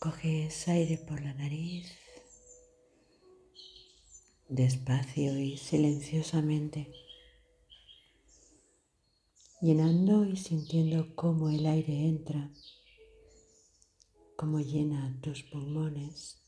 [0.00, 1.92] Coges aire por la nariz,
[4.48, 6.92] despacio y silenciosamente,
[9.60, 12.48] llenando y sintiendo cómo el aire entra,
[14.36, 16.38] cómo llena tus pulmones.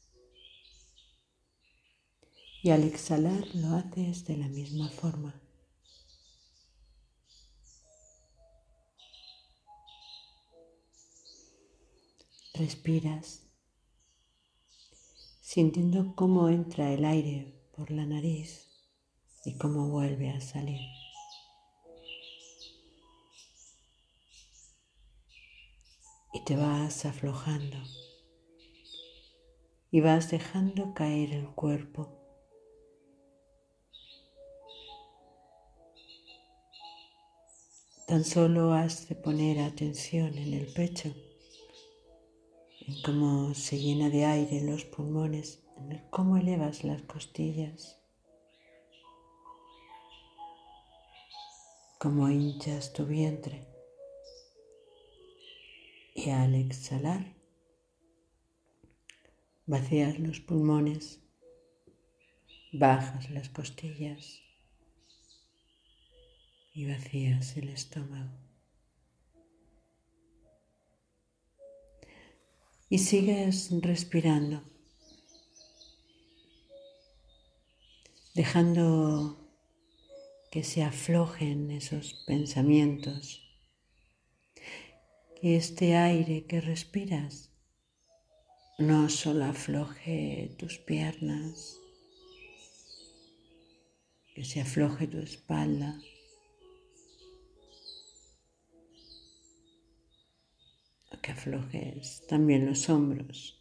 [2.63, 5.43] Y al exhalar lo haces de la misma forma.
[12.55, 13.50] Respiras,
[15.53, 18.69] sintiendo cómo entra el aire por la nariz
[19.45, 20.79] y cómo vuelve a salir.
[26.33, 27.79] Y te vas aflojando
[29.91, 32.17] y vas dejando caer el cuerpo.
[38.07, 41.13] Tan solo has de poner atención en el pecho
[43.05, 47.99] cómo se llena de aire los pulmones, en cómo elevas las costillas,
[51.99, 53.67] cómo hinchas tu vientre.
[56.15, 57.35] Y al exhalar,
[59.67, 61.21] vacías los pulmones,
[62.73, 64.43] bajas las costillas
[66.75, 68.50] y vacías el estómago.
[72.93, 74.65] Y sigues respirando,
[78.35, 79.49] dejando
[80.51, 83.49] que se aflojen esos pensamientos,
[85.41, 87.53] que este aire que respiras
[88.79, 91.79] no solo afloje tus piernas,
[94.35, 95.97] que se afloje tu espalda,
[101.21, 103.61] que aflojes también los hombros,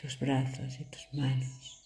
[0.00, 1.82] tus brazos y tus manos.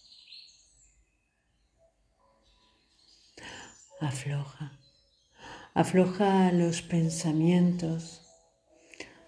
[3.99, 4.79] Afloja,
[5.73, 8.21] afloja los pensamientos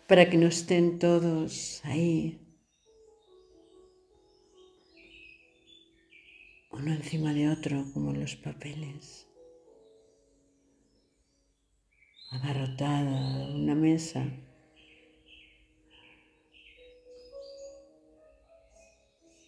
[0.07, 2.39] para que no estén todos ahí,
[6.71, 9.27] uno encima de otro como los papeles.
[12.31, 14.25] Agarrotada una mesa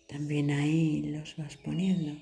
[0.08, 2.14] También ahí los vas poniendo.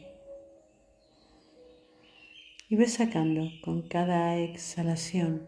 [2.69, 5.47] Y ves sacando con cada exhalación.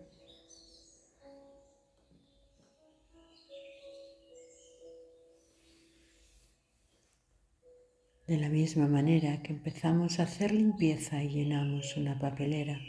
[8.28, 12.80] De la misma manera que empezamos a hacer limpieza y llenamos una papelera,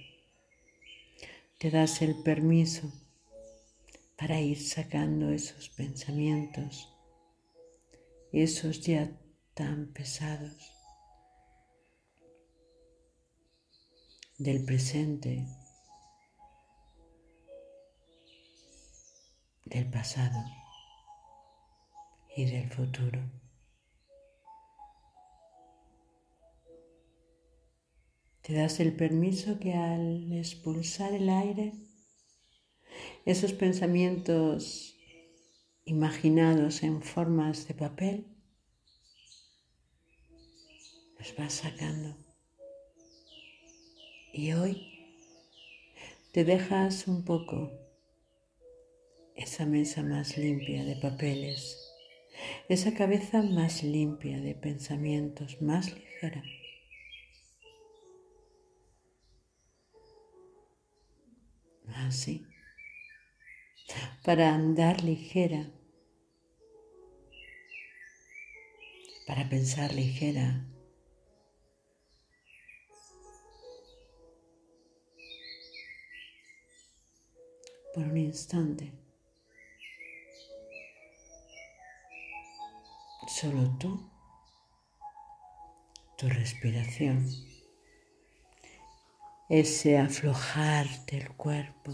[1.59, 2.91] te das el permiso
[4.17, 6.89] para ir sacando esos pensamientos,
[8.33, 9.11] esos ya
[9.56, 10.71] tan pesados
[14.37, 15.47] del presente,
[19.65, 20.45] del pasado
[22.37, 23.19] y del futuro.
[28.43, 31.72] Te das el permiso que al expulsar el aire,
[33.25, 34.99] esos pensamientos
[35.87, 38.35] imaginados en formas de papel
[41.26, 42.16] los vas sacando.
[44.32, 45.16] Y hoy
[46.32, 47.72] te dejas un poco
[49.34, 51.92] esa mesa más limpia de papeles,
[52.69, 56.42] esa cabeza más limpia de pensamientos, más ligera.
[61.94, 62.47] Así,
[64.25, 65.70] para andar ligera,
[69.26, 70.66] para pensar ligera,
[77.97, 78.93] por un instante.
[83.27, 84.10] Solo tú,
[86.19, 87.27] tu respiración,
[89.48, 91.93] ese aflojar del cuerpo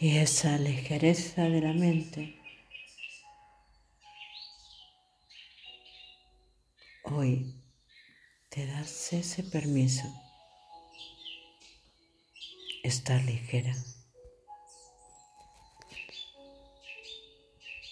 [0.00, 2.40] y esa ligereza de la mente.
[7.04, 7.60] Hoy
[8.48, 10.25] te das ese permiso
[12.86, 13.74] estar ligera.